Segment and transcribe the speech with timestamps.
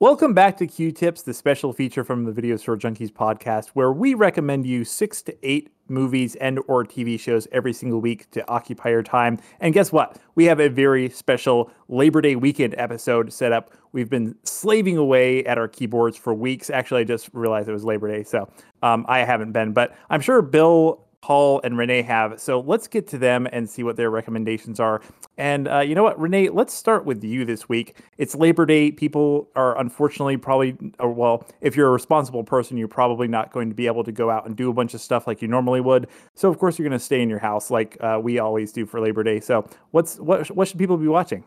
[0.00, 3.92] Welcome back to Queue Tips, the special feature from the Video Store Junkies podcast, where
[3.92, 8.48] we recommend you six to eight movies and or TV shows every single week to
[8.48, 9.38] occupy your time.
[9.60, 10.16] And guess what?
[10.36, 13.74] We have a very special Labor Day weekend episode set up.
[13.92, 16.70] We've been slaving away at our keyboards for weeks.
[16.70, 18.50] Actually, I just realized it was Labor Day, so
[18.82, 22.40] um, I haven't been, but I'm sure Bill Paul and Renee have.
[22.40, 25.02] So let's get to them and see what their recommendations are.
[25.36, 27.96] And uh, you know what, Renee, let's start with you this week.
[28.16, 28.90] It's Labor Day.
[28.90, 33.68] People are unfortunately probably, or well, if you're a responsible person, you're probably not going
[33.68, 35.80] to be able to go out and do a bunch of stuff like you normally
[35.80, 36.08] would.
[36.34, 38.86] So of course you're going to stay in your house like uh, we always do
[38.86, 39.40] for Labor Day.
[39.40, 41.44] So what's what what should people be watching?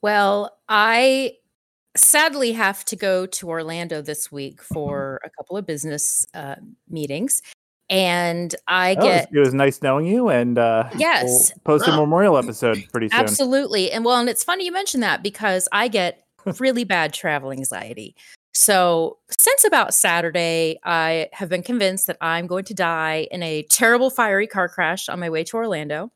[0.00, 1.34] Well, I
[1.96, 6.56] sadly have to go to Orlando this week for a couple of business uh,
[6.88, 7.40] meetings
[7.90, 11.22] and I Oh, get it was, nice knowing you, and uh, Yes.
[11.24, 13.20] we'll post a memorial episode pretty soon.
[13.20, 13.90] absolutely.
[13.92, 16.24] And well, and it's funny you mention that because I get
[16.58, 18.14] really bad travel anxiety.
[18.56, 23.62] So, since about Saturday, I have been convinced that I'm going to die in a
[23.64, 26.12] terrible fiery car crash on my way to Orlando.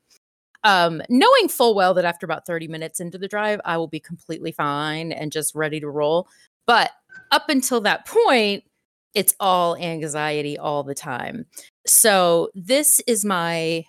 [0.65, 4.00] Um, knowing full well that after about 30 minutes into the drive, I will be
[4.00, 6.28] completely fine and just ready to roll.
[6.67, 6.91] But
[7.33, 8.65] up until that point,
[9.14, 11.47] it's all anxiety all the time.
[11.87, 13.84] So, this is my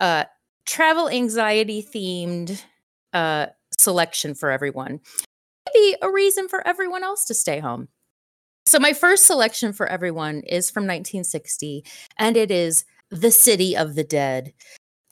[0.00, 0.24] uh
[0.66, 2.62] travel anxiety themed
[3.12, 3.46] uh
[3.78, 5.00] selection for everyone.
[5.74, 7.88] Maybe a reason for everyone else to stay home.
[8.66, 11.84] So my first selection for everyone is from 1960
[12.18, 14.52] and it is The City of the Dead.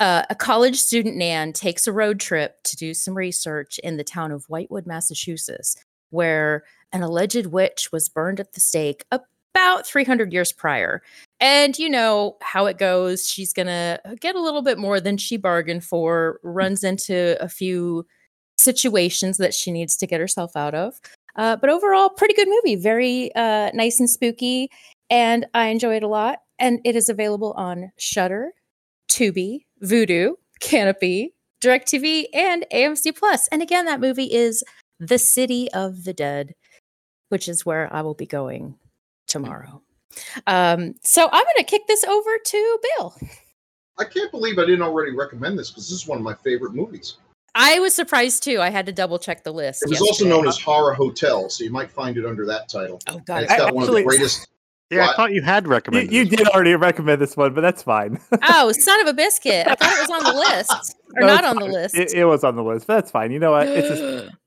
[0.01, 4.03] Uh, a college student Nan takes a road trip to do some research in the
[4.03, 5.77] town of Whitewood, Massachusetts,
[6.11, 6.65] where
[6.95, 11.03] an alleged witch was burned at the stake about 300 years prior.
[11.41, 13.29] And you know how it goes.
[13.29, 17.49] She's going to get a little bit more than she bargained for, runs into a
[17.49, 18.07] few
[18.57, 20.95] situations that she needs to get herself out of.
[21.37, 22.77] Uh, but overall, pretty good movie.
[22.77, 24.71] Very uh, nice and spooky.
[25.11, 26.39] And I enjoy it a lot.
[26.59, 28.53] And it is available on Shudder,
[29.09, 33.49] Tubi, Vudu, Kanopy, DirecTV, and AMC Plus.
[33.49, 34.63] And again, that movie is
[35.01, 36.55] The City of the Dead,
[37.35, 38.77] which is where I will be going
[39.27, 39.83] tomorrow.
[40.47, 43.17] Um, so I'm going to kick this over to Bill.
[43.99, 46.75] I can't believe I didn't already recommend this because this is one of my favorite
[46.75, 47.17] movies.
[47.57, 48.61] I was surprised too.
[48.61, 49.83] I had to double check the list.
[49.83, 53.01] It was also known as Horror Hotel, so you might find it under that title.
[53.09, 54.47] Oh And god, it's got one of the Actually- greatest.
[54.91, 56.13] Yeah, I thought you had You, recommended.
[56.13, 58.21] you this did already recommend this one, but that's fine.
[58.49, 59.67] oh son of a biscuit!
[59.67, 61.95] I thought it was on the list or No, not it's on the list.
[61.97, 63.33] It, it was on the list, but that's fine.
[63.33, 63.67] You know what?
[63.67, 64.31] It's just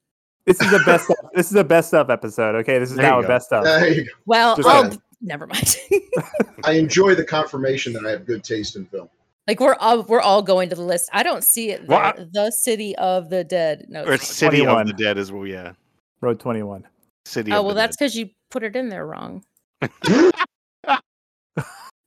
[0.47, 1.09] this is the best.
[1.11, 2.55] of, this is a best of episode.
[2.55, 3.63] Okay, this is There now a best of.
[3.63, 4.11] There you go.
[4.25, 5.01] well, Just I'll, saying.
[5.21, 5.77] never mind.
[6.63, 9.09] I enjoy the confirmation that I have good taste in film.
[9.47, 11.09] like we're all we're all going to the list.
[11.13, 11.87] I don't see it.
[11.87, 12.27] Well, there.
[12.31, 13.85] the City of the Dead.
[13.89, 14.03] No.
[14.03, 14.35] Or it's it's.
[14.35, 14.81] City 21.
[14.81, 15.45] of the Dead as well.
[15.45, 15.73] Yeah,
[16.21, 16.87] Road twenty one.
[17.25, 17.51] City.
[17.51, 19.43] Oh of well, the that's because you put it in there wrong.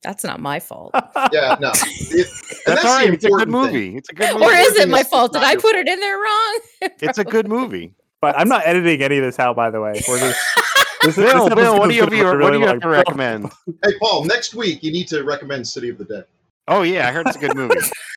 [0.03, 0.95] That's not my fault.
[1.33, 1.73] Yeah, no.
[1.75, 2.27] It,
[2.67, 3.13] and That's all the right.
[3.15, 3.83] It's a good important thing.
[3.83, 3.97] movie.
[3.99, 4.45] It's a good movie.
[4.47, 5.35] or is it my fault?
[5.35, 6.61] it's Did I put it in there wrong?
[6.81, 7.93] It's a good movie.
[8.21, 10.01] But I'm not editing any of this out, by the way.
[10.07, 10.41] We're just,
[11.03, 12.81] this, Bill, this Bill, what do you episode's have, what do you have long.
[12.81, 13.53] to recommend?
[13.85, 16.25] Hey, Paul, next week you need to recommend City of the Dead.
[16.69, 17.75] Oh yeah, I heard it's a good movie.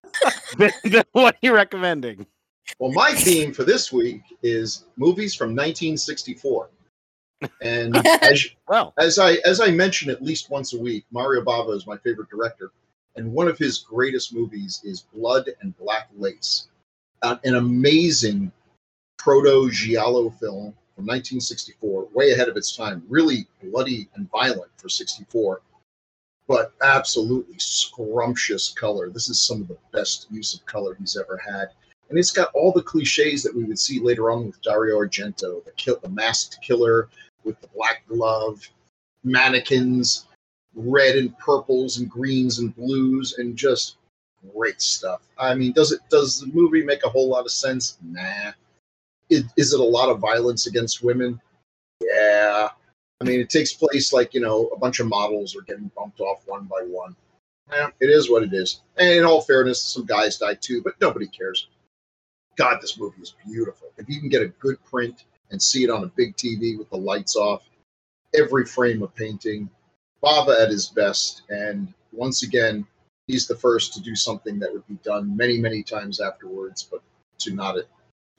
[0.58, 2.26] Bill, Bill, what are you recommending?
[2.80, 6.70] Well, my theme for this week is movies from 1964.
[7.62, 11.76] And as, Well, as I as I mention at least once a week, Mario Bava
[11.76, 12.72] is my favorite director,
[13.16, 16.68] and one of his greatest movies is Blood and Black Lace,
[17.22, 18.52] uh, an amazing
[19.24, 24.90] proto giallo film from 1964, way ahead of its time, really bloody and violent for
[24.90, 25.62] 64,
[26.46, 29.10] but absolutely scrumptious color.
[29.10, 31.70] This is some of the best use of color he's ever had.
[32.10, 35.64] And it's got all the cliches that we would see later on with Dario Argento,
[35.64, 37.08] the kill, the masked killer,
[37.46, 38.62] with the black glove,
[39.24, 40.28] mannequins,
[40.76, 43.96] red and purples and greens and blues, and just
[44.54, 45.22] great stuff.
[45.38, 47.98] I mean, does it does the movie make a whole lot of sense?
[48.04, 48.52] Nah.
[49.34, 51.40] Is, is it a lot of violence against women?
[52.02, 52.70] Yeah.
[53.22, 56.20] I mean, it takes place like you know a bunch of models are getting bumped
[56.20, 57.16] off one by one.
[57.72, 58.82] Yeah, it is what it is.
[58.98, 61.68] And in all fairness, some guys die too, but nobody cares.
[62.58, 63.90] God, this movie is beautiful.
[63.98, 66.90] If you can get a good print and see it on a big TV with
[66.90, 67.64] the lights off,
[68.36, 69.70] every frame of painting,
[70.24, 71.44] Bava at his best.
[71.50, 72.86] And once again,
[73.28, 77.02] he's the first to do something that would be done many, many times afterwards, but
[77.40, 77.78] to not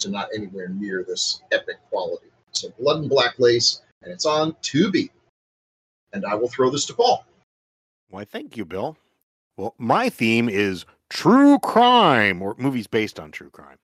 [0.04, 2.28] to not anywhere near this epic quality.
[2.52, 5.10] So Blood and Black Lace, and it's on Tubi.
[6.12, 7.24] And I will throw this to Paul.
[8.10, 8.24] why?
[8.24, 8.96] Thank you, Bill.
[9.56, 13.76] Well, my theme is true crime or movies based on true crime.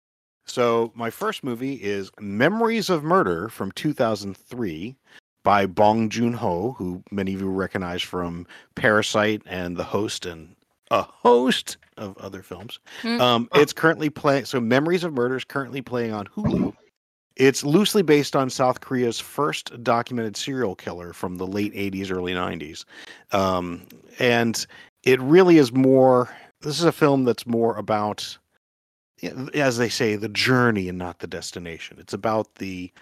[0.47, 4.97] So my first movie is Memories of Murder from 2003
[5.43, 10.55] by Bong Joon Ho, who many of you recognize from Parasite and The Host and
[10.91, 12.81] a host of other films.
[13.03, 13.21] Hmm.
[13.21, 14.47] Um, it's currently playing.
[14.47, 16.75] So Memories of Murder is currently playing on Hulu.
[17.37, 22.35] It's loosely based on South Korea's first documented serial killer from the late 80s, early
[22.35, 22.85] 90s.
[23.33, 23.87] Um,
[24.19, 24.67] and
[25.05, 26.29] it really is more,
[26.61, 28.37] this is a film that's more about,
[29.55, 31.99] as they say, the journey and not the destination.
[32.01, 32.93] It's about the,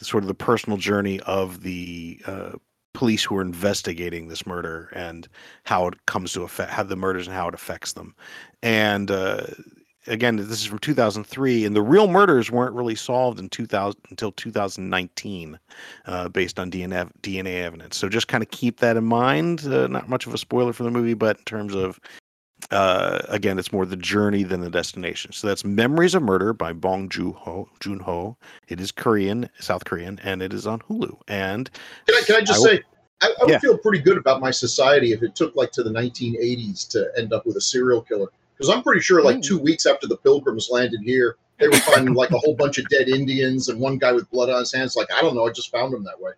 [0.00, 2.52] sort of the personal journey of the uh,
[2.98, 5.28] police who are investigating this murder and
[5.62, 8.12] how it comes to affect how the murders and how it affects them.
[8.60, 9.46] And uh,
[10.08, 14.32] again, this is from 2003, and the real murders weren't really solved in 2000 until
[14.32, 15.60] 2019,
[16.06, 17.96] uh, based on DNA DNA evidence.
[17.96, 19.64] So just kind of keep that in mind.
[19.64, 22.00] Uh, not much of a spoiler for the movie, but in terms of
[22.70, 25.32] uh, again, it's more the journey than the destination.
[25.32, 27.68] So that's Memories of Murder by Bong Joon Ho.
[27.80, 28.36] Joon Ho.
[28.68, 31.18] It is Korean, South Korean, and it is on Hulu.
[31.28, 31.70] And
[32.06, 32.82] Can I, can I just I say,
[33.22, 33.58] I, I would Yeah.
[33.58, 37.32] feel pretty good about my society if it took like to the 1980s to end
[37.32, 38.28] up with a serial killer.
[38.56, 39.42] Because I'm pretty sure, like Mm.
[39.42, 42.88] two weeks after the Pilgrims landed here, they were finding like a whole bunch of
[42.88, 44.94] dead Indians and one guy with blood on his hands.
[44.94, 46.32] Like, I don't know, I just found him that way.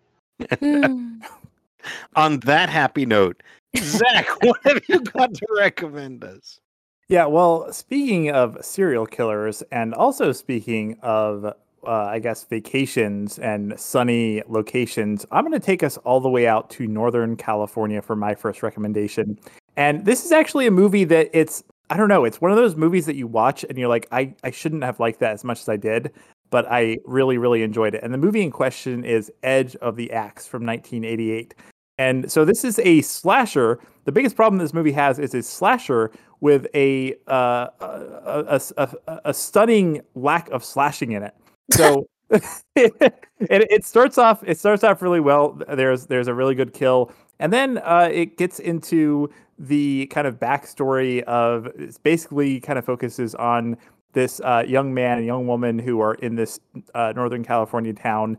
[0.61, 1.21] Hmm.
[2.17, 3.43] on that happy note,
[3.76, 6.61] Zach, what have you got to recommend us?
[7.08, 13.78] Yeah, well, speaking of serial killers, and also speaking of, uh, I guess, vacations and
[13.78, 18.14] sunny locations, I'm going to take us all the way out to Northern California for
[18.14, 19.38] my first recommendation.
[19.76, 22.76] And this is actually a movie that it's, I don't know, it's one of those
[22.76, 25.61] movies that you watch and you're like, I, I shouldn't have liked that as much
[25.61, 26.12] as I did,
[26.50, 28.05] but I really, really enjoyed it.
[28.05, 31.55] And the movie in question is Edge of the Axe from 1988.
[32.00, 33.79] And so this is a slasher.
[34.06, 36.11] The biggest problem this movie has is a slasher
[36.41, 41.35] with a uh, a, a, a, a stunning lack of slashing in it.
[41.73, 45.61] So it, it starts off it starts off really well.
[45.69, 50.41] There's there's a really good kill, and then uh, it gets into the kind of
[50.41, 51.69] backstory of
[52.03, 53.76] basically kind of focuses on
[54.14, 56.61] this uh, young man and young woman who are in this
[56.94, 58.38] uh, Northern California town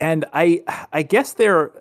[0.00, 0.62] and i
[0.92, 1.72] i guess they're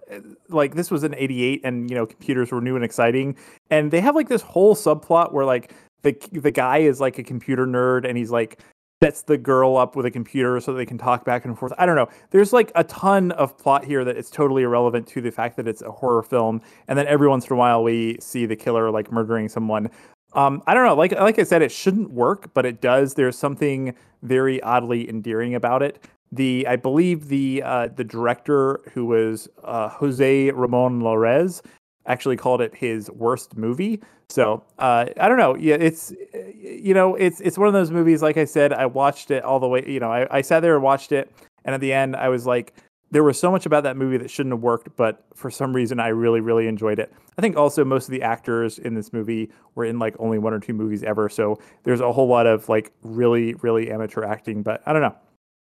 [0.50, 3.36] like this was in 88 and you know computers were new and exciting
[3.70, 7.24] and they have like this whole subplot where like the the guy is like a
[7.24, 8.60] computer nerd and he's like
[9.04, 11.86] sets the girl up with a computer so they can talk back and forth i
[11.86, 15.32] don't know there's like a ton of plot here that is totally irrelevant to the
[15.32, 18.48] fact that it's a horror film and then every once in a while we see
[18.48, 19.90] the killer like murdering someone
[20.34, 20.94] um, I don't know.
[20.94, 23.14] Like like I said, it shouldn't work, but it does.
[23.14, 26.06] There's something very oddly endearing about it.
[26.32, 31.62] The I believe the uh, the director who was uh, Jose Ramon Larraz
[32.06, 34.02] actually called it his worst movie.
[34.30, 35.56] So uh, I don't know.
[35.56, 38.22] Yeah, it's you know it's it's one of those movies.
[38.22, 39.84] Like I said, I watched it all the way.
[39.88, 41.32] You know, I, I sat there and watched it,
[41.64, 42.74] and at the end, I was like,
[43.12, 46.00] there was so much about that movie that shouldn't have worked, but for some reason,
[46.00, 47.14] I really really enjoyed it.
[47.38, 50.54] I think also most of the actors in this movie were in like only one
[50.54, 54.62] or two movies ever, so there's a whole lot of like really really amateur acting.
[54.62, 55.16] But I don't know.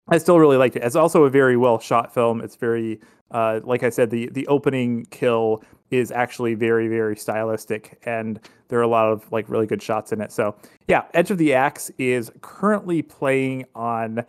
[0.08, 0.82] I still really liked it.
[0.82, 2.40] It's also a very well shot film.
[2.40, 3.00] It's very,
[3.30, 8.78] uh, like I said, the the opening kill is actually very very stylistic, and there
[8.78, 10.32] are a lot of like really good shots in it.
[10.32, 10.54] So
[10.86, 14.24] yeah, Edge of the Axe is currently playing on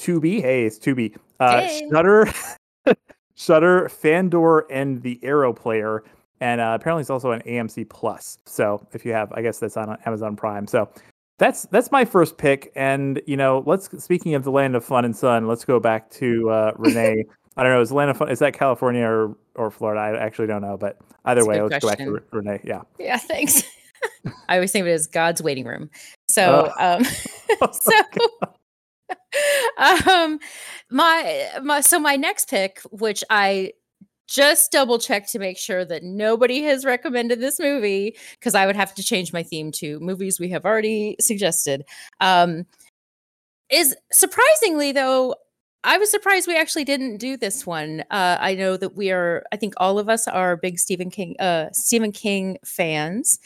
[0.00, 0.40] Tubi.
[0.40, 1.16] Hey, it's Tubi.
[1.38, 1.88] Uh, Hey.
[1.90, 2.32] Shudder,
[3.34, 6.02] Shudder, Fandor, and the Arrow Player,
[6.40, 8.38] and uh, apparently it's also on AMC Plus.
[8.46, 10.66] So if you have, I guess that's on Amazon Prime.
[10.66, 10.88] So
[11.40, 12.70] that's that's my first pick.
[12.76, 16.10] And you know, let's speaking of the land of fun and sun, let's go back
[16.12, 17.24] to uh, Renee.
[17.56, 20.00] I don't know, is land of fun is that California or or Florida?
[20.00, 22.24] I actually don't know, but either That's way, let's go back to question.
[22.30, 22.60] Renee.
[22.62, 22.82] Yeah.
[22.98, 23.62] Yeah, thanks.
[24.48, 25.90] I always think of it as God's waiting room.
[26.28, 27.04] So, um,
[27.62, 27.92] Oh so,
[30.08, 30.38] um,
[30.90, 33.72] my my so my next pick, which I
[34.30, 38.76] just double check to make sure that nobody has recommended this movie because I would
[38.76, 41.84] have to change my theme to movies we have already suggested.
[42.20, 42.64] Um,
[43.70, 45.34] is surprisingly though
[45.82, 48.04] I was surprised we actually didn't do this one.
[48.10, 49.44] Uh, I know that we are.
[49.50, 53.38] I think all of us are big Stephen King, uh, Stephen King fans,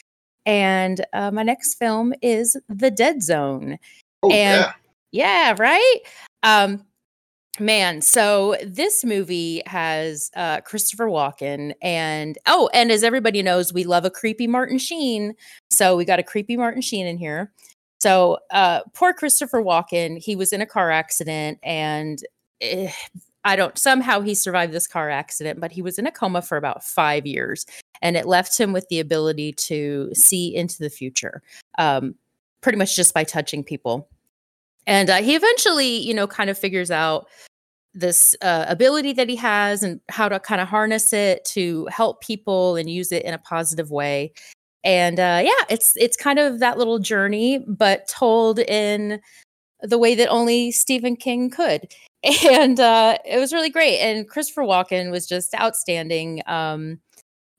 [0.44, 3.78] and uh, my next film is The Dead Zone.
[4.22, 4.72] Oh, And- yeah.
[5.12, 5.98] Yeah, right.
[6.42, 6.84] Um,
[7.60, 13.84] man, so this movie has uh, Christopher Walken, and oh, and as everybody knows, we
[13.84, 15.34] love a creepy Martin Sheen.
[15.70, 17.52] So we got a creepy Martin Sheen in here.
[17.98, 22.18] So uh, poor Christopher Walken, he was in a car accident, and
[22.60, 22.90] eh,
[23.44, 26.56] I don't somehow he survived this car accident, but he was in a coma for
[26.56, 27.66] about five years,
[28.02, 31.42] and it left him with the ability to see into the future,
[31.78, 32.14] um,
[32.60, 34.08] pretty much just by touching people
[34.86, 37.26] and uh, he eventually, you know, kind of figures out
[37.94, 42.20] this uh, ability that he has and how to kind of harness it to help
[42.20, 44.32] people and use it in a positive way.
[44.82, 49.20] And uh, yeah, it's it's kind of that little journey, but told in
[49.80, 51.92] the way that only Stephen King could.
[52.50, 53.98] And uh, it was really great.
[53.98, 56.40] And Christopher Walken was just outstanding.
[56.46, 57.00] Um,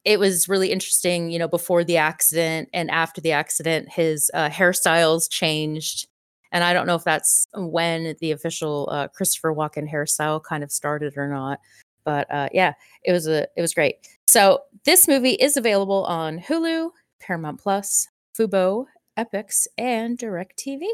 [0.05, 4.49] it was really interesting, you know, before the accident and after the accident, his uh,
[4.49, 6.07] hairstyles changed
[6.55, 10.71] and I don't know if that's when the official uh, Christopher Walken hairstyle kind of
[10.71, 11.59] started or not.
[12.05, 14.07] But uh, yeah, it was a it was great.
[14.29, 18.07] So this movie is available on Hulu, Paramount Plus,
[18.39, 18.85] Fubo,
[19.17, 20.85] Epix, and DirecTV.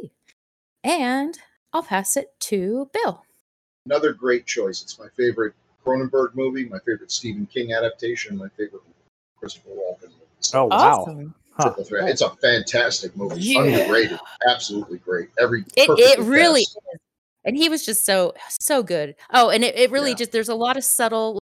[0.84, 1.38] And
[1.74, 3.24] I'll pass it to Bill.
[3.86, 4.82] Another great choice.
[4.82, 5.54] It's my favorite
[5.86, 8.82] Cronenberg movie, my favorite Stephen King adaptation, my favorite
[9.38, 10.56] Christopher Walken movie.
[10.56, 11.02] Oh wow!
[11.02, 11.36] Awesome.
[11.54, 11.74] Huh.
[11.78, 13.42] It's a fantastic movie.
[13.42, 13.62] Yeah.
[13.62, 14.20] Underrated.
[14.50, 15.30] Absolutely great.
[15.40, 16.78] Every It it really cast.
[16.94, 17.00] is.
[17.44, 19.16] And he was just so so good.
[19.34, 20.16] Oh, and it, it really Yeah.
[20.18, 21.40] just there's a lot of subtle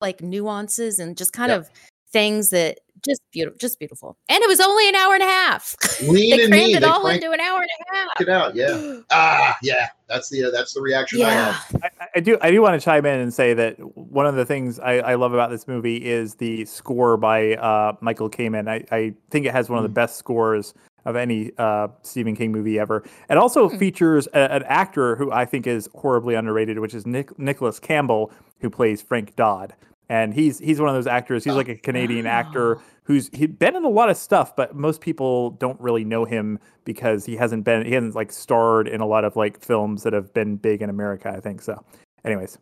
[0.00, 1.56] like nuances and just kind Yeah.
[1.58, 1.70] of
[2.12, 4.16] things that just beautiful just beautiful.
[4.28, 5.74] And it was only an hour and a half.
[6.02, 8.20] Lean they and crammed it They all cranked into an hour and a half.
[8.20, 8.54] it out.
[8.54, 9.00] Yeah.
[9.10, 9.88] Ah, yeah.
[10.08, 11.52] That's the uh, that's the reaction I Yeah.
[11.52, 11.82] have.
[12.16, 14.80] I, do I do want to chime in and say that one of the things
[14.80, 18.68] I, I love about this movie is the score by uh, Michael Kamen.
[18.68, 20.72] I, I think it has one of the best scores
[21.04, 23.04] of any uh, Stephen King movie ever.
[23.30, 23.78] It also Hmm.
[23.78, 28.32] features a, an actor who I think is horribly underrated, which is Nick, Nicholas Campbell,
[28.60, 29.74] who plays Frank Dodd.
[30.08, 31.44] And he's he's one of those actors.
[31.44, 32.82] He's like a Canadian actor Oh.
[33.04, 36.60] who's he's been in a lot of stuff, but most people don't really know him
[36.84, 40.12] because he hasn't been he hasn't like starred in a lot of like films that
[40.12, 41.28] have been big in America.
[41.36, 41.84] I think so.
[42.26, 42.58] Anyways,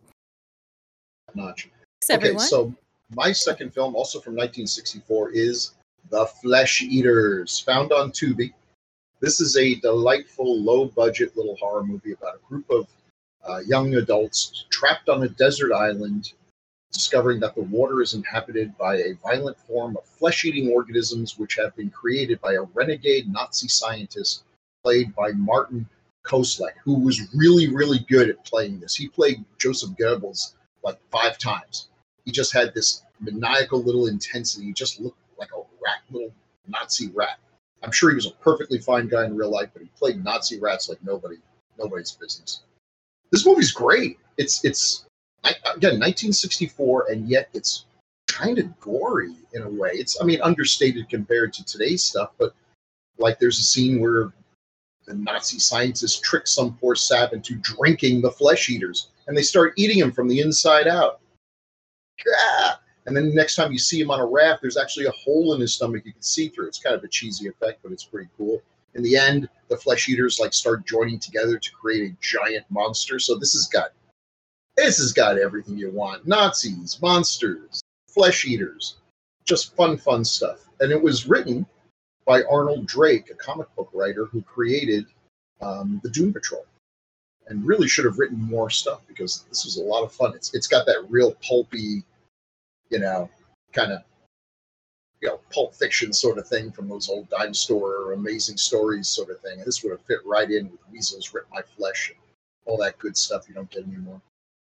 [1.34, 1.70] Notch.
[2.02, 2.46] Thanks, Okay, everyone.
[2.46, 2.74] so
[3.14, 5.72] my second film, also from 1964, is
[6.10, 8.52] The Flesh Eaters, found on Tubi.
[9.20, 12.86] This is a delightful, low budget little horror movie about a group of
[13.48, 16.32] uh, young adults trapped on a desert island,
[16.92, 21.54] discovering that the water is inhabited by a violent form of flesh eating organisms which
[21.56, 24.44] have been created by a renegade Nazi scientist
[24.82, 25.88] played by Martin
[26.24, 28.94] Kosleck, who was really, really good at playing this.
[28.94, 31.88] He played Joseph Goebbels like five times.
[32.24, 34.66] He just had this maniacal little intensity.
[34.66, 36.32] He just looked like a rat, little
[36.66, 37.38] Nazi rat.
[37.82, 40.58] I'm sure he was a perfectly fine guy in real life, but he played Nazi
[40.58, 41.36] rats like nobody,
[41.78, 42.62] nobody's business.
[43.30, 44.18] This movie's great.
[44.38, 45.04] It's it's
[45.44, 47.84] again 1964, and yet it's
[48.26, 49.90] kind of gory in a way.
[49.92, 52.54] It's I mean understated compared to today's stuff, but
[53.18, 54.32] like there's a scene where
[55.06, 59.74] the Nazi scientists trick some poor sap into drinking the flesh eaters, and they start
[59.76, 61.20] eating him from the inside out.
[62.36, 62.80] Ah!
[63.06, 65.52] And then the next time you see him on a raft, there's actually a hole
[65.54, 66.68] in his stomach you can see through.
[66.68, 68.62] It's kind of a cheesy effect, but it's pretty cool.
[68.94, 73.18] In the end, the flesh eaters like start joining together to create a giant monster.
[73.18, 73.90] So this has got
[74.76, 78.96] this has got everything you want: Nazis, monsters, flesh eaters,
[79.44, 80.66] just fun, fun stuff.
[80.80, 81.66] And it was written
[82.24, 85.06] by Arnold Drake, a comic book writer who created
[85.60, 86.64] um, the Doom Patrol,
[87.48, 90.34] and really should have written more stuff because this was a lot of fun.
[90.34, 92.02] It's it's got that real pulpy,
[92.90, 93.28] you know,
[93.72, 94.02] kind of
[95.20, 99.08] you know pulp fiction sort of thing from those old dime store or amazing stories
[99.08, 99.58] sort of thing.
[99.58, 102.18] And this would have fit right in with Weasels Rip My Flesh and
[102.66, 104.20] all that good stuff you don't get anymore.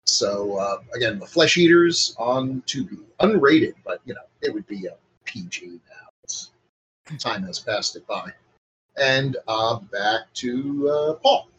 [0.06, 4.86] So uh, again, the Flesh Eaters on Tubi, unrated, but you know it would be
[4.86, 4.96] a
[5.26, 6.05] PG now.
[7.20, 8.32] Time has passed it by.
[8.98, 11.50] And uh, back to uh, Paul.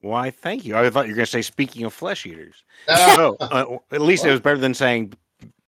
[0.00, 0.76] Why, thank you.
[0.76, 2.64] I thought you were going to say, speaking of flesh eaters.
[2.88, 5.14] oh, uh, at least it was better than saying,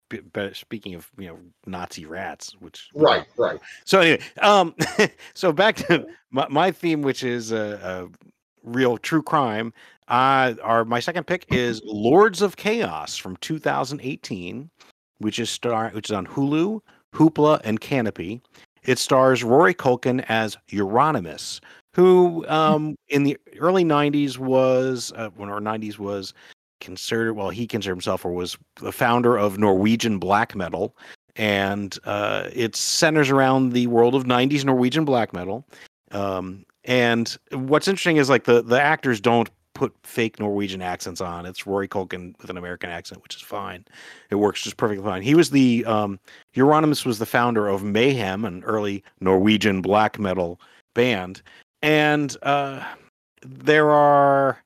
[0.10, 2.90] b- b- speaking of, you know, Nazi rats, which.
[2.96, 3.60] right, right.
[3.86, 4.76] So anyway, um,
[5.34, 8.30] so back to my, my theme, which is a, a
[8.64, 9.74] real true crime.
[10.08, 14.70] Uh, our my second pick is Lords of Chaos from 2018,
[15.20, 16.82] which is star which is on Hulu,
[17.14, 18.42] Hoopla, and Kanopy.
[18.86, 21.60] It stars Rory Culkin as Euronymous,
[21.94, 26.34] who um, in the early 90s was uh, when our 90s was
[26.82, 30.98] considered well he considered himself or was the founder of Norwegian black metal
[31.36, 35.66] and uh, it centers around the world of 90s Norwegian black metal.
[36.12, 41.46] Um, and what's interesting is like the the actors don't put fake Norwegian accents on.
[41.46, 43.86] It's Rory Culkin with an American accent, which is fine.
[44.30, 45.22] It works just perfectly fine.
[45.22, 46.20] He was the um,
[46.56, 50.60] Euronymous was the founder of Mayhem, an early Norwegian black metal
[50.94, 51.42] band,
[51.82, 52.84] and uh,
[53.42, 54.64] there are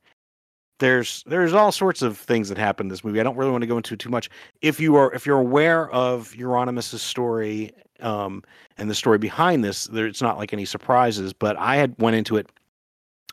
[0.80, 3.20] there's there's all sorts of things that happen in this movie.
[3.20, 4.30] I don't really want to go into too much.
[4.62, 8.44] If you are if you're aware of Euronymous' story um,
[8.78, 11.34] and the story behind this, there it's not like any surprises.
[11.34, 12.50] But I had went into it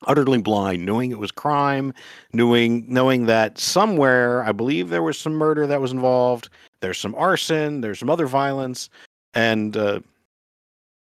[0.07, 1.93] utterly blind, knowing it was crime,
[2.33, 6.49] knowing knowing that somewhere, I believe there was some murder that was involved.
[6.81, 7.81] There's some arson.
[7.81, 8.91] There's some other violence,
[9.35, 10.01] and uh,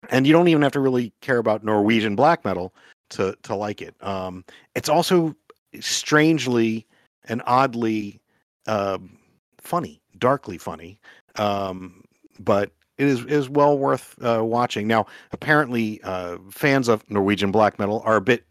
[0.10, 2.74] and you don't even have to really care about Norwegian black metal
[3.12, 3.96] to to like it.
[4.02, 4.44] Um,
[4.76, 5.36] it's also
[5.80, 6.86] strangely
[7.26, 8.20] and oddly
[8.68, 9.18] um,
[9.58, 11.00] funny, darkly funny,
[11.36, 12.04] um,
[12.40, 14.88] but it is is well worth uh, watching.
[14.88, 18.44] Now, apparently, uh, fans of Norwegian black metal are a bit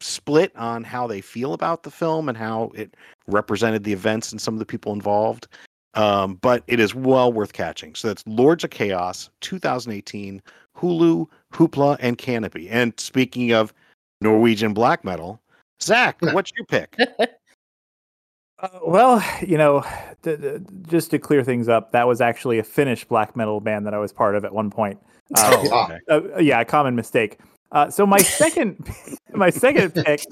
[0.00, 2.94] split on how they feel about the film and how it
[3.26, 5.48] represented the events and some of the people involved.
[5.94, 7.94] Um, but it is well worth catching.
[7.94, 10.42] So that's Lords of Chaos, 2018,
[10.76, 12.68] Hulu, Hoopla, and Kanopy.
[12.70, 13.72] And speaking of
[14.20, 15.40] Norwegian black metal,
[15.82, 16.96] Zach, what's your pick?
[18.58, 19.84] Uh, well, you know,
[20.22, 23.86] th- th- just to clear things up, that was actually a Finnish black metal band
[23.86, 24.98] that I was part of at one point.
[25.36, 27.38] Uh, Oh, uh, yeah, a common mistake.
[27.72, 28.88] Uh, so my second,
[29.34, 30.24] my second pick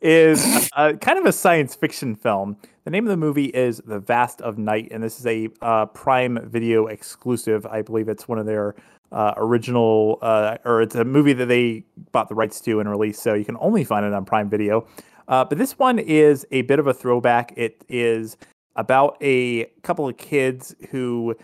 [0.00, 2.56] is uh, kind of a science fiction film.
[2.84, 5.86] The name of the movie is The Vast of Night, and this is a uh,
[5.86, 7.66] Prime Video exclusive.
[7.66, 8.74] I believe it's one of their
[9.12, 13.22] uh, original, uh, or it's a movie that they bought the rights to and released,
[13.22, 14.86] so you can only find it on Prime Video.
[15.28, 17.52] Uh, but this one is a bit of a throwback.
[17.56, 18.36] It is
[18.76, 21.36] about a couple of kids who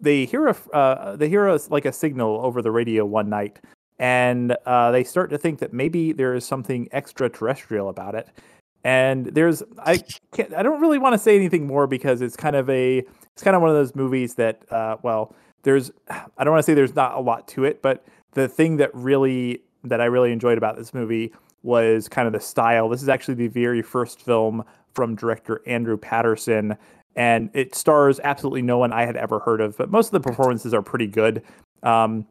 [0.00, 3.58] they hear a uh, they hear a, like a signal over the radio one night,
[3.98, 8.28] and uh, they start to think that maybe there is something extraterrestrial about it.
[8.82, 12.54] And there's I can't I don't really want to say anything more because it's kind
[12.54, 12.98] of a
[13.32, 16.62] it's kind of one of those movies that uh, well there's I don't want to
[16.64, 20.32] say there's not a lot to it, but the thing that really that I really
[20.32, 21.32] enjoyed about this movie
[21.62, 22.88] was kind of the style.
[22.88, 26.76] This is actually the very first film from director Andrew Patterson,
[27.16, 30.20] and it stars absolutely no one I had ever heard of, but most of the
[30.20, 31.42] performances are pretty good.
[31.82, 32.26] Um,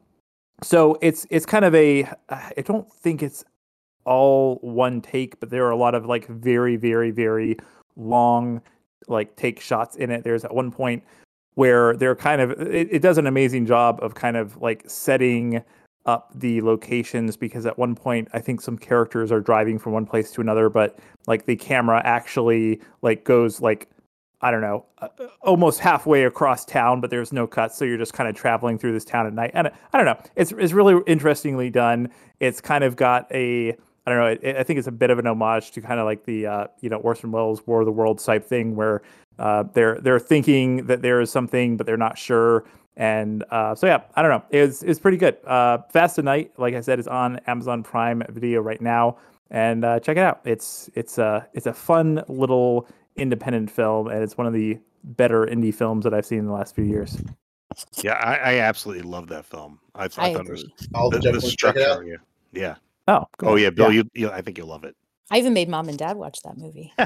[0.64, 3.44] so it's it's kind of a I don't think it's
[4.04, 7.56] all one take, but there are a lot of like very very very
[7.96, 8.62] long
[9.06, 10.24] like take shots in it.
[10.24, 11.04] There's at one point
[11.54, 15.62] where they're kind of it, it does an amazing job of kind of like setting
[16.06, 20.06] up the locations because at one point I think some characters are driving from one
[20.06, 23.88] place to another, but like the camera actually like goes like
[24.44, 25.08] I don't know, uh,
[25.40, 28.92] almost halfway across town, but there's no cuts, so you're just kind of traveling through
[28.92, 29.52] this town at night.
[29.54, 32.10] And I don't know, it's it's really interestingly done.
[32.40, 33.70] It's kind of got a
[34.06, 36.04] I don't know, it, I think it's a bit of an homage to kind of
[36.04, 39.00] like the uh, you know Orson Welles War of the Worlds type thing, where
[39.38, 42.66] uh, they're they're thinking that there is something, but they're not sure.
[42.98, 45.38] And uh, so yeah, I don't know, it's it's pretty good.
[45.46, 49.16] Uh, Fast Night, like I said, is on Amazon Prime Video right now,
[49.50, 50.42] and uh, check it out.
[50.44, 55.46] It's it's a it's a fun little independent film, and it's one of the better
[55.46, 57.18] indie films that I've seen in the last few years.
[58.02, 59.80] Yeah, I, I absolutely love that film.
[59.94, 60.74] I, I, I thought it was agree.
[60.94, 61.88] I'll the, the definitely check it out.
[62.02, 62.04] structure.
[62.04, 62.16] Yeah,
[62.60, 62.74] yeah.
[63.08, 63.50] Oh, cool.
[63.50, 64.96] Oh yeah, Bill, You, you, I think you'll love it.
[65.30, 66.92] I even made mom and dad watch that movie.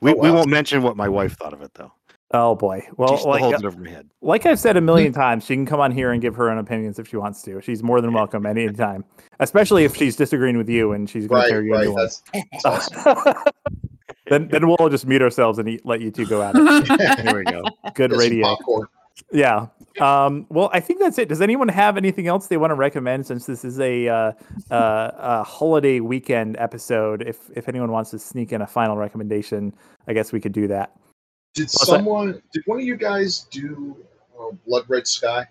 [0.00, 1.90] We Oh, we won't mention what my wife thought of it though.
[2.32, 2.86] Oh boy.
[2.98, 4.10] Well, She still like, holds uh, it over my head.
[4.20, 6.58] like I've said a million times, she can come on here and give her own
[6.58, 7.62] opinions if she wants to.
[7.62, 9.04] She's more than welcome any time,
[9.40, 11.88] especially if she's disagreeing with you and she's going to Right, tear you a right.
[11.88, 11.94] new.
[11.94, 12.64] That's, that's
[13.06, 13.34] awesome.
[14.34, 17.22] Then, then we'll just mute ourselves and eat, let you two go at it.
[17.22, 17.62] Here we go.
[17.94, 18.56] Good Get radio.
[19.32, 19.66] Yeah.
[20.00, 21.28] Um, well, I think that's it.
[21.28, 24.32] Does anyone have anything else they want to recommend since this is a, uh,
[24.70, 27.22] uh, a holiday weekend episode?
[27.22, 29.72] If if anyone wants to sneak in a final recommendation,
[30.08, 30.96] I guess we could do that.
[31.54, 31.86] Did What's that?
[31.86, 32.42] someone?
[32.52, 33.96] Did one of you guys do
[34.40, 35.46] uh, Blood Red Sky?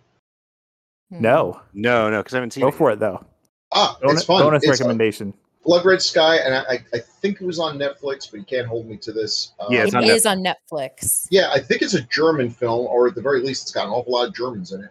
[1.10, 2.66] No, No, no, because I haven't seen it.
[2.66, 2.76] go it.
[2.76, 3.24] for it though.
[3.72, 4.42] Ah, Bonus, it's fun.
[4.44, 5.34] bonus It's fun.
[5.64, 5.84] Recommendation.
[5.84, 8.68] Blood Red Sky, and I, I, I think it was on Netflix, but you can't
[8.68, 9.54] hold me to this.
[9.60, 11.28] Uh, Yeah, it's It on is on Netflix.
[11.32, 13.94] Yeah, I think it's a German film, or at the very least, it's got an
[13.94, 14.90] awful lot of Germans in it.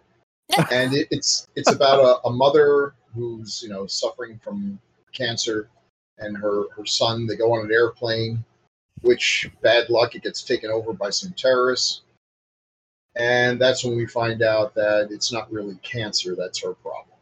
[0.71, 4.79] and it, it's it's about a, a mother who's you know suffering from
[5.13, 5.69] cancer,
[6.17, 7.25] and her her son.
[7.25, 8.43] They go on an airplane,
[9.01, 12.01] which bad luck, it gets taken over by some terrorists,
[13.15, 17.12] and that's when we find out that it's not really cancer that's her problem.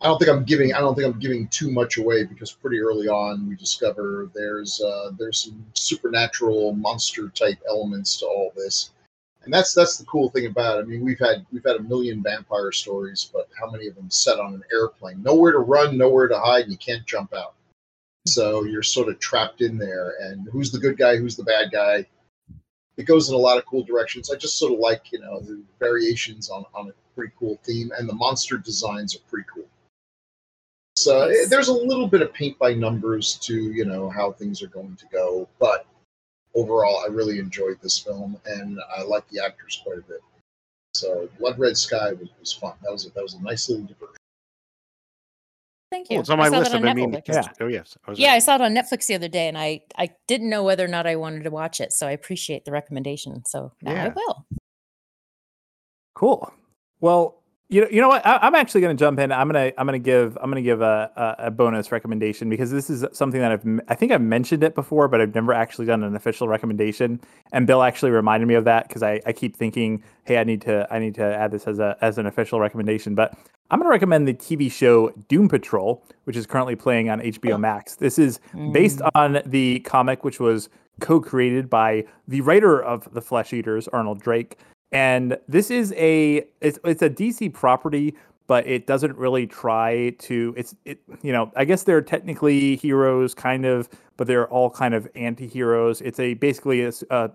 [0.00, 2.78] I don't think I'm giving I don't think I'm giving too much away because pretty
[2.78, 8.90] early on we discover there's uh, there's some supernatural monster type elements to all this,
[9.42, 10.82] and that's that's the cool thing about it.
[10.82, 14.08] I mean we've had we've had a million vampire stories, but how many of them
[14.08, 15.20] set on an airplane?
[15.20, 17.54] Nowhere to run, nowhere to hide, and you can't jump out.
[18.28, 21.16] So you're sort of trapped in there, and who's the good guy?
[21.16, 22.06] Who's the bad guy?
[22.98, 24.30] It goes in a lot of cool directions.
[24.30, 27.90] I just sort of like you know the variations on on a pretty cool theme,
[27.98, 29.66] and the monster designs are pretty cool.
[31.02, 31.46] So Nice.
[31.46, 34.68] eh, there's a little bit of paint by numbers to you know how things are
[34.68, 35.86] going to go, but
[36.54, 40.20] overall, I really enjoyed this film, and I like the actors quite a bit.
[40.94, 42.74] So Blood Red Sky was, was fun.
[42.82, 44.14] That was a, that was a nice little diversion.
[45.90, 46.18] Thank you.
[46.18, 46.72] Oh, it's on my saw list.
[46.72, 47.20] that I've been meaning.
[47.20, 47.34] Netflix.
[47.34, 47.48] Yeah.
[47.60, 47.96] Oh yes.
[48.06, 48.34] I Yeah, right.
[48.34, 50.88] I saw it on Netflix the other day, and I I didn't know whether or
[50.88, 53.44] not I wanted to watch it, so I appreciate the recommendation.
[53.46, 54.46] So now I will.
[56.14, 56.52] Cool.
[57.00, 57.37] Well,
[57.70, 58.26] you know, you know what?
[58.26, 59.30] I, I'm actually going to jump in.
[59.30, 62.88] I'm gonna I'm gonna give I'm gonna give a, a a bonus recommendation because this
[62.88, 66.02] is something that I've I think I've mentioned it before, but I've never actually done
[66.02, 67.20] an official recommendation.
[67.52, 70.62] And Bill actually reminded me of that because I, I keep thinking, hey, I need
[70.62, 73.14] to I need to add this as a as an official recommendation.
[73.14, 73.34] But
[73.70, 77.60] I'm going to recommend the TV show Doom Patrol, which is currently playing on HBO
[77.60, 77.96] Max.
[77.96, 78.40] This is
[78.72, 79.10] based Mm.
[79.14, 84.56] on the comic, which was co-created by the writer of The Flesh Eaters, Arnold Drake.
[84.92, 88.14] And this is a it's it's a DC property,
[88.46, 93.34] but it doesn't really try to it's it you know, I guess they're technically heroes
[93.34, 96.00] kind of, but they're all kind of anti-heroes.
[96.00, 97.30] It's a basically a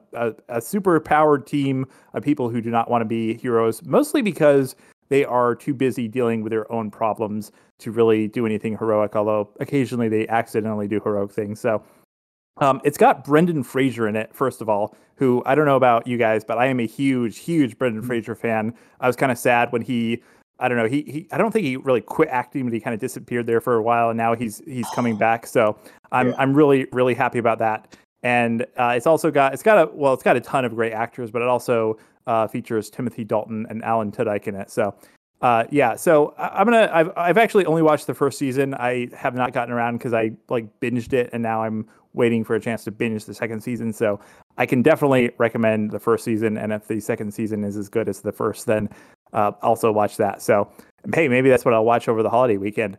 [0.49, 4.75] a super powered team of people who do not want to be heroes, mostly because
[5.09, 9.49] they are too busy dealing with their own problems to really do anything heroic, although
[9.59, 11.59] occasionally they accidentally do heroic things.
[11.59, 11.83] So
[12.57, 16.05] um, it's got Brendan Fraser in it, first of all, who I don't know about
[16.07, 18.73] you guys, but I am a huge, huge Brendan Fraser fan.
[18.99, 20.21] I was kind of sad when he,
[20.59, 22.93] I don't know, he, he I don't think he really quit acting, but he kind
[22.93, 25.47] of disappeared there for a while, and now he's he's coming back.
[25.47, 25.77] So
[26.11, 26.35] I'm Yeah.
[26.37, 27.95] I'm really really happy about that.
[28.21, 30.93] And uh, it's also got it's got a well, it's got a ton of great
[30.93, 34.71] actors, but it also uh, features Timothy Dalton and Alan Tudyk in it.
[34.71, 34.95] So
[35.41, 36.89] uh, yeah, so I- I'm gonna.
[36.93, 38.73] I've I've actually only watched the first season.
[38.75, 42.55] I have not gotten around because I like binged it, and now I'm waiting for
[42.55, 43.93] a chance to binge the second season.
[43.93, 44.19] So
[44.57, 48.07] I can definitely recommend the first season, and if the second season is as good
[48.07, 48.89] as the first, then
[49.33, 50.41] uh, also watch that.
[50.41, 50.69] So
[51.13, 52.97] hey, maybe that's what I'll watch over the holiday weekend.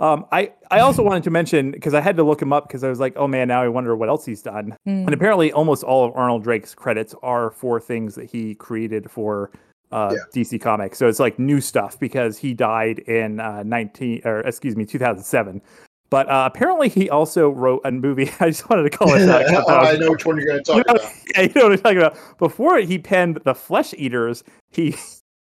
[0.00, 2.84] Um, I I also wanted to mention because I had to look him up because
[2.84, 4.76] I was like, oh man, now I wonder what else he's done.
[4.84, 4.90] Hmm.
[4.90, 9.50] And apparently, almost all of Arnold Drake's credits are for things that he created for
[9.90, 10.42] uh, Yeah.
[10.42, 10.98] DC Comics.
[10.98, 15.60] So it's like new stuff because he died in uh, 19 or excuse me 2007.
[16.10, 18.30] But uh, apparently, he also wrote a movie.
[18.40, 19.46] I just wanted to call it that.
[19.68, 21.12] oh, I know which one you're going to you talk know, about.
[21.34, 22.38] yeah, you know what I'm talking about.
[22.38, 24.96] Before he penned The Flesh Eaters, he,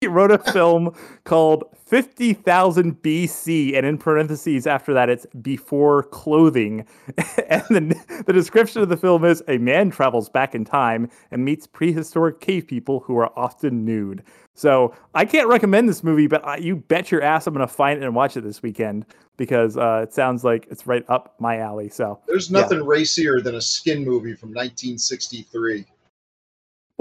[0.02, 6.84] he wrote a film called 50,000 BC, and in parentheses after that, it's before clothing.
[7.48, 11.44] and the, the description of the film is a man travels back in time and
[11.44, 14.24] meets prehistoric cave people who are often nude.
[14.54, 17.72] So I can't recommend this movie, but I, you bet your ass I'm going to
[17.72, 21.36] find it and watch it this weekend because uh, it sounds like it's right up
[21.38, 21.88] my alley.
[21.88, 22.60] So There's Yeah.
[22.62, 25.86] nothing racier than a skin movie from 1963.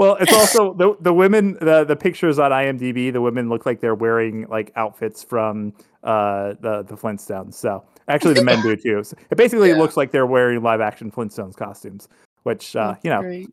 [0.02, 3.14] Well, it's also the the women the the pictures on IMDb.
[3.14, 7.54] The women look like they're wearing like outfits from uh the the Flintstones.
[7.54, 9.04] So actually, the men do too.
[9.04, 9.78] So it basically Yeah.
[9.78, 12.10] looks like they're wearing live action Flintstones costumes.
[12.44, 13.50] Which uh, you know, Great.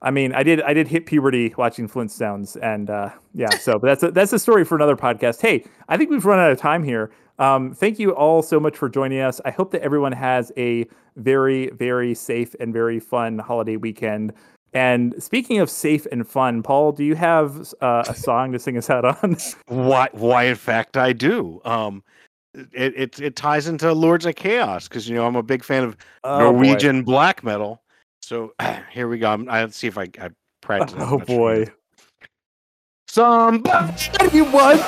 [0.00, 3.50] I mean, I did I did hit puberty watching Flintstones, and uh, yeah.
[3.50, 5.42] So, but that's a, that's a story for another podcast.
[5.42, 7.10] Hey, I think we've run out of time here.
[7.38, 9.40] Um, thank you all so much for joining us.
[9.44, 14.32] I hope that everyone has a very very safe and very fun holiday weekend.
[14.74, 18.76] And speaking of safe and fun, Paul, do you have uh, a song to sing
[18.76, 19.36] us out on?
[19.68, 20.08] Why?
[20.12, 20.44] Why?
[20.44, 21.60] In fact, I do.
[21.64, 22.02] Um,
[22.72, 25.84] it it, it ties into Lords of Chaos because you know I'm a big fan
[25.84, 26.44] of Oh, boy.
[26.44, 27.82] Norwegian black metal.
[28.20, 28.52] So
[28.92, 29.30] here we go.
[29.30, 30.96] I'm, I'll see if I I practice.
[31.00, 31.66] Oh boy.
[33.08, 34.82] Somebody once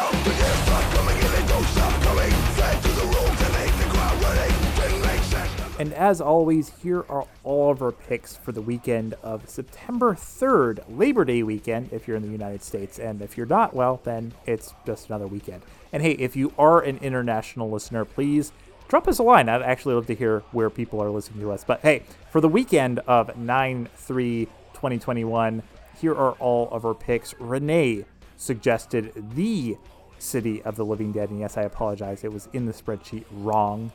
[5.79, 10.83] And as always, here are all of our picks for the weekend of September 3rd,
[10.89, 12.99] Labor Day weekend, if you're in the United States.
[12.99, 15.63] And if you're not, well, then it's just another weekend.
[15.93, 18.53] And hey, if you are an international listener, please
[18.89, 19.51] drop us a line.
[19.51, 21.63] I'd actually love to hear where people are listening to us.
[21.63, 25.63] But hey, for the weekend of 9 3 2021,
[26.01, 27.35] here are all of our picks.
[27.39, 28.07] Renee
[28.39, 29.77] suggested the
[30.19, 31.29] City of the Living Dead.
[31.29, 33.93] And yes, I apologize, it was in the spreadsheet wrong.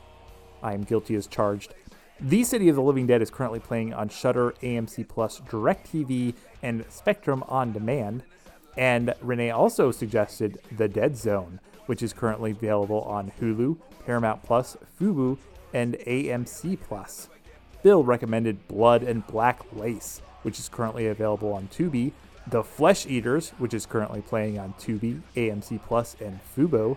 [0.62, 1.74] I am guilty as charged.
[2.20, 6.84] The City of the Living Dead is currently playing on Shudder, AMC Plus, DirecTV, and
[6.88, 8.22] Spectrum On Demand.
[8.76, 14.76] And Renee also suggested The Dead Zone, which is currently available on Hulu, Paramount Plus,
[15.00, 15.36] Fubo,
[15.74, 17.28] and AMC Plus.
[17.82, 22.12] Bill recommended Blood and Black Lace, which is currently available on Tubi,
[22.46, 26.96] The Flesh Eaters, which is currently playing on Tubi, AMC Plus, and Fubo,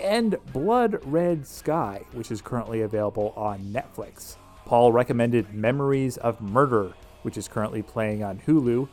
[0.00, 4.36] and Blood Red Sky, which is currently available on Netflix.
[4.64, 8.88] Paul recommended Memories of Murder, which is currently playing on Hulu,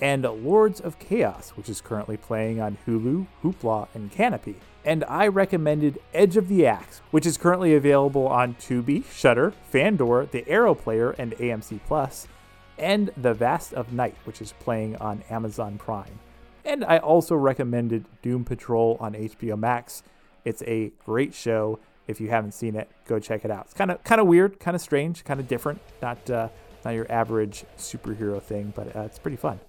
[0.00, 4.56] and Lords of Chaos, which is currently playing on Hulu, Hoopla, and Kanopy.
[4.84, 10.26] And I recommended Edge of the Axe, which is currently available on Tubi, Shudder, Fandor,
[10.26, 12.26] The Arrow Player, and AMC Plus,
[12.78, 16.18] and The Vast of Night, which is playing on Amazon Prime.
[16.64, 20.02] And I also recommended Doom Patrol on HBO Max.
[20.44, 21.78] It's a great show.
[22.06, 23.66] if you haven't seen it, go check it out.
[23.66, 25.80] It's kind of kind of weird, kind of strange, kind of different.
[26.02, 26.48] Not uh,
[26.84, 29.60] not your average superhero thing, but uh, it's pretty fun.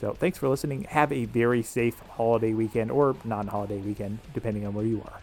[0.00, 0.84] So thanks for listening.
[0.84, 5.20] Have a very safe holiday weekend or non-holiday weekend, depending on where you are.